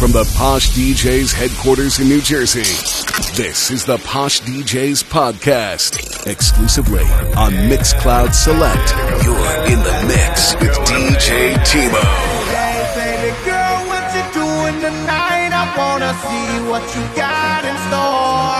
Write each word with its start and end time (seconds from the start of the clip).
From 0.00 0.12
the 0.12 0.24
Posh 0.34 0.70
DJs 0.70 1.30
headquarters 1.34 2.00
in 2.00 2.08
New 2.08 2.22
Jersey, 2.22 2.64
this 3.36 3.70
is 3.70 3.84
the 3.84 3.98
Posh 3.98 4.40
DJs 4.40 5.04
podcast. 5.04 6.24
Exclusively 6.26 7.04
on 7.36 7.52
Mixcloud 7.68 8.32
Select. 8.32 8.96
You're 9.28 9.36
in 9.68 9.76
the 9.84 9.92
mix 10.08 10.56
with 10.56 10.72
DJ 10.88 11.52
T-Mo. 11.68 12.00
Hey, 12.48 12.80
baby 12.96 13.36
girl, 13.44 13.76
what 13.92 14.08
you 14.16 14.24
doing 14.32 14.80
tonight? 14.80 15.52
I 15.52 15.68
wanna 15.76 16.16
see 16.16 16.48
what 16.64 16.80
you 16.96 17.04
got 17.12 17.68
in 17.68 17.76
store. 17.92 18.56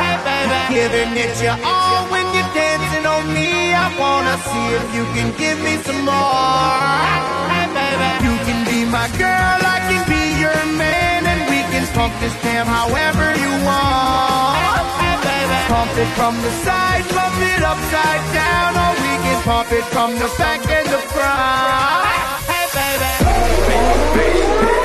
Hey, 0.00 0.16
baby, 0.24 0.56
giving 0.72 1.12
it 1.20 1.36
your 1.44 1.58
all 1.68 2.08
when 2.08 2.24
you're 2.32 2.52
dancing 2.56 3.04
on 3.04 3.28
me. 3.28 3.76
I 3.76 3.92
wanna 4.00 4.40
see 4.40 4.66
if 4.80 4.88
you 4.96 5.04
can 5.12 5.36
give 5.36 5.60
me 5.60 5.76
some 5.84 6.00
more. 6.00 6.96
Hey, 7.52 7.68
baby, 7.76 8.08
you 8.24 8.34
can 8.48 8.64
be 8.64 8.88
my 8.88 9.04
girl, 9.20 9.71
pump 12.02 12.20
this 12.20 12.34
jam 12.42 12.66
however 12.66 13.26
you 13.44 13.52
want. 13.62 14.58
Hey, 15.02 15.16
baby, 15.22 15.58
pump 15.70 15.94
it 16.02 16.10
from 16.18 16.34
the 16.42 16.52
side, 16.66 17.04
pump 17.14 17.38
it 17.38 17.62
upside 17.62 18.24
down, 18.34 18.70
or 18.82 18.92
we 19.04 19.12
can 19.24 19.38
pump 19.44 19.70
it 19.70 19.86
from 19.94 20.10
the 20.18 20.28
back 20.36 20.60
and 20.66 20.88
the 20.94 21.00
front. 21.14 22.02
Hey, 22.50 22.66
baby. 22.74 23.10
Make 24.16 24.76
me 24.76 24.81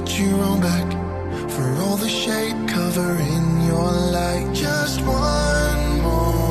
get 0.00 0.18
your 0.18 0.42
own 0.42 0.60
back 0.60 0.90
for 1.50 1.66
all 1.82 1.96
the 1.96 2.08
shade 2.08 2.68
covering 2.68 3.62
your 3.62 3.92
light. 4.16 4.50
Just 4.52 5.00
one 5.02 6.00
more. 6.02 6.43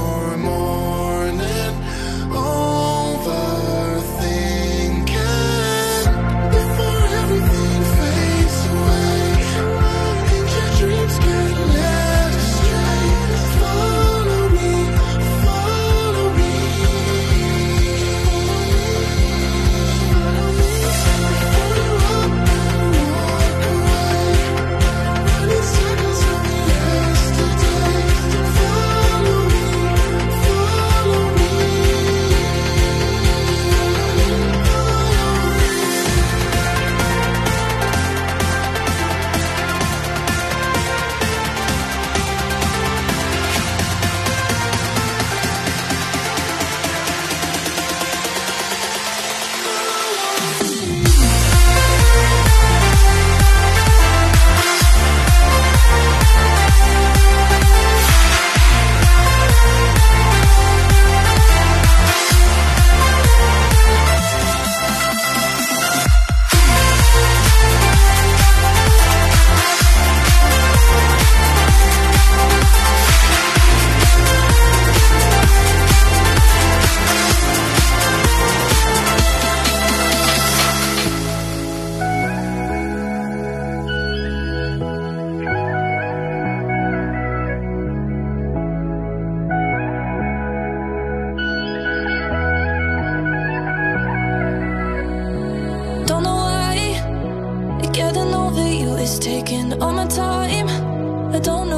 taking 99.19 99.81
all 99.81 99.91
my 99.91 100.07
time. 100.07 100.67
I 101.35 101.39
don't 101.39 101.69
know. 101.69 101.72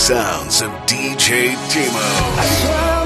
sounds 0.00 0.62
of 0.62 0.70
DJ 0.86 1.54
T-Mo. 1.70 3.00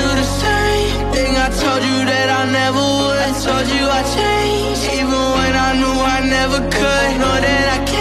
do 0.00 0.06
the 0.20 0.28
same 0.42 1.12
thing. 1.14 1.32
I 1.46 1.48
told 1.62 1.82
you 1.90 1.98
that 2.12 2.28
I 2.40 2.42
never 2.58 2.84
would. 2.98 3.18
I 3.28 3.32
told 3.46 3.66
you 3.74 3.84
I'd 3.98 4.06
change. 4.18 4.80
Even 4.98 5.22
when 5.36 5.54
I 5.68 5.70
knew 5.80 5.96
I 6.16 6.18
never 6.36 6.58
could. 6.76 7.10
Know 7.22 7.36
that 7.46 7.66
I 7.76 7.78
can't 7.84 7.93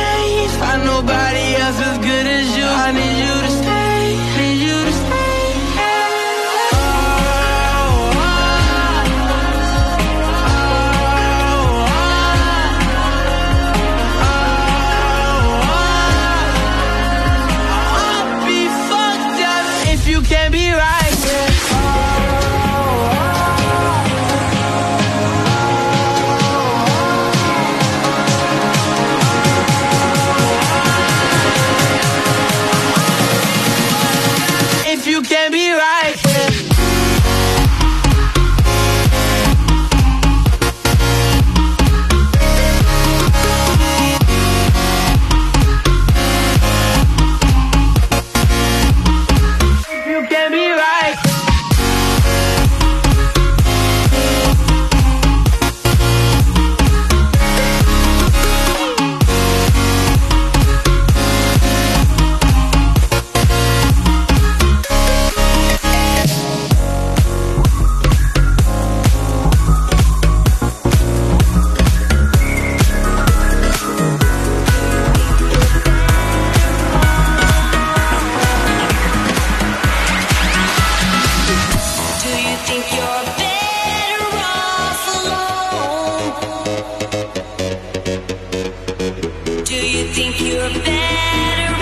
think 90.14 90.40
you're 90.40 90.70
better 90.84 91.73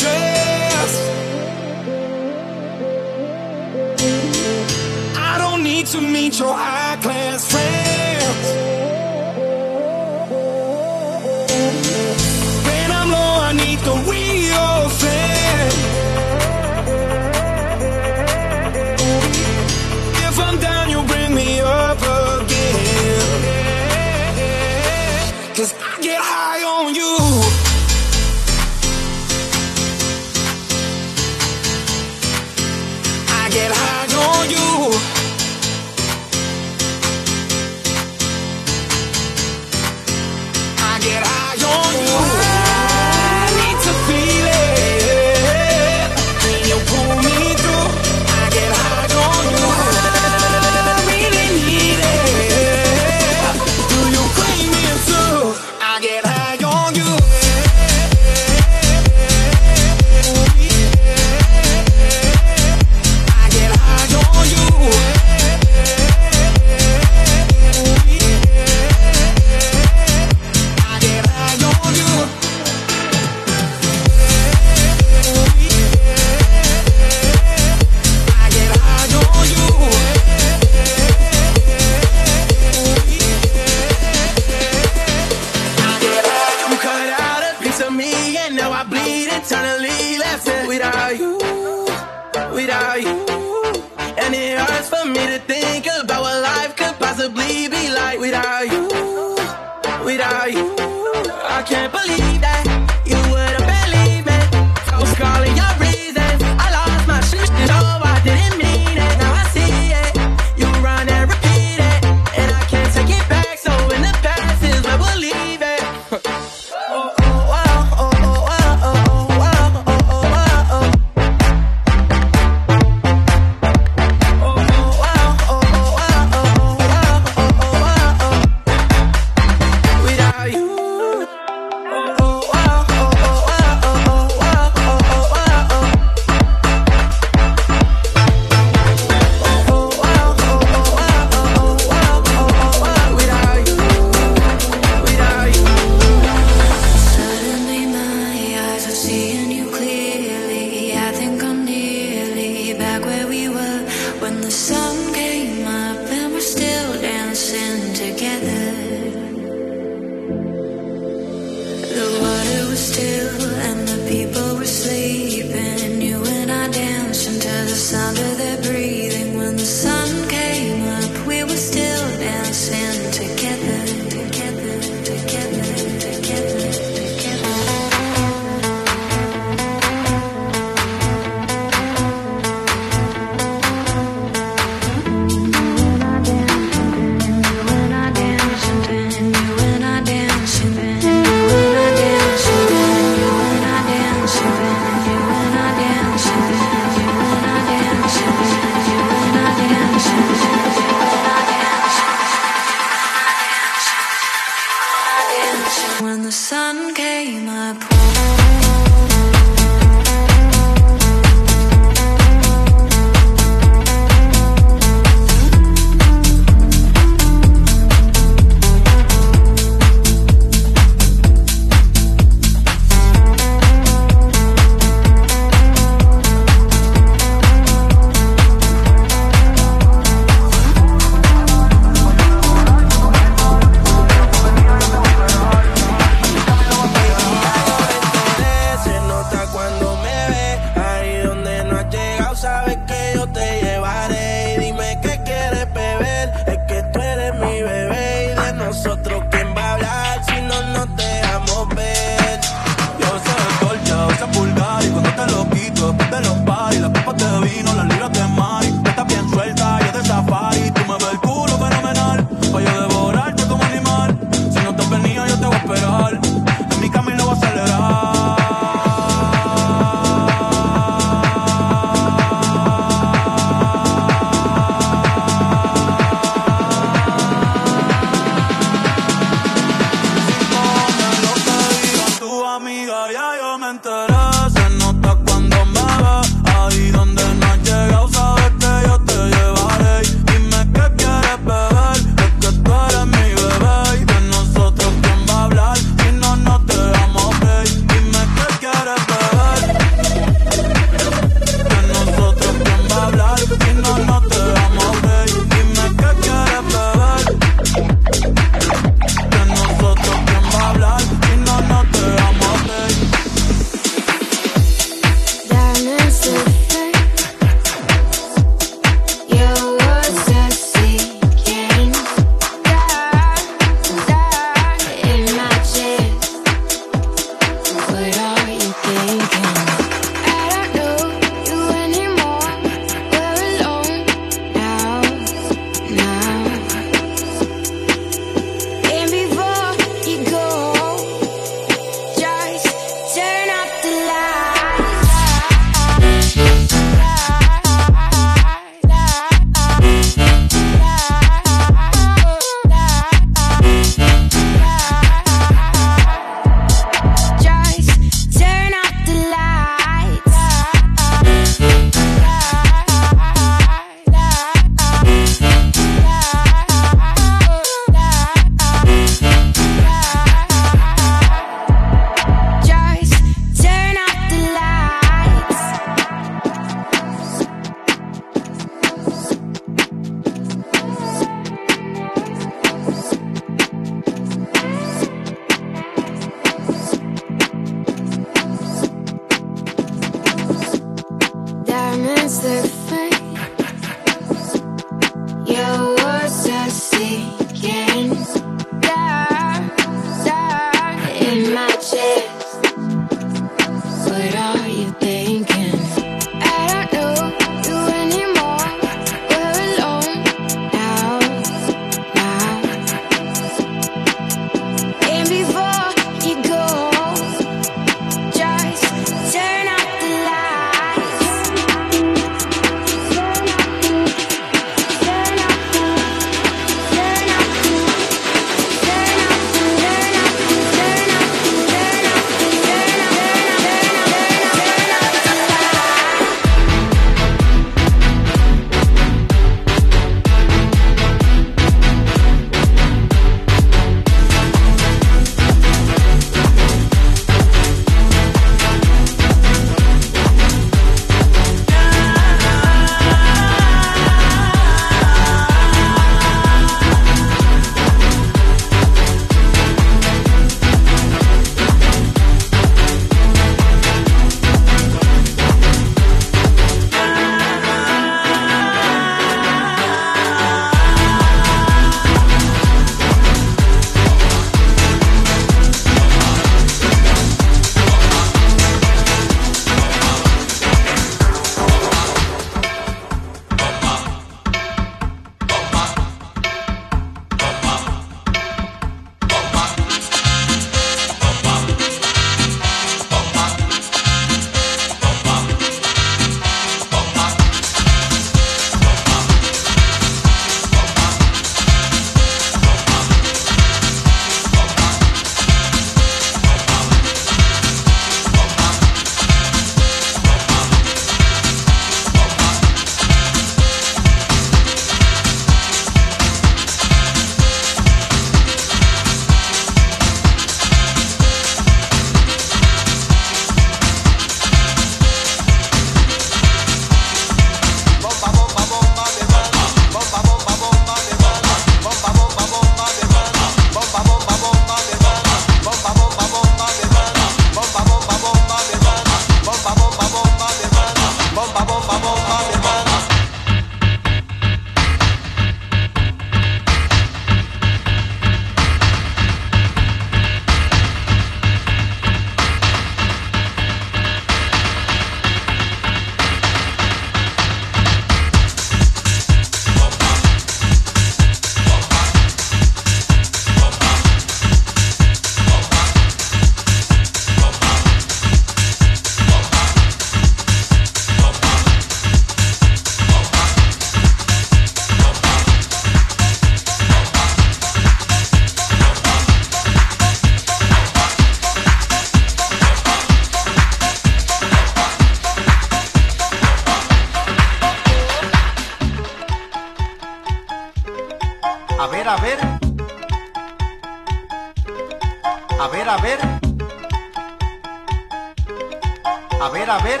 a 599.70 599.78
ver. 599.82 600.00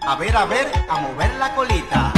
A 0.00 0.16
ver, 0.16 0.36
a 0.36 0.44
ver, 0.46 0.66
a 0.88 1.00
mover 1.00 1.34
la 1.38 1.54
colita. 1.54 2.17